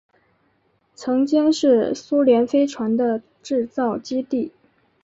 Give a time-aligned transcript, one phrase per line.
[0.95, 4.51] 曾经是苏联飞船的制造基地。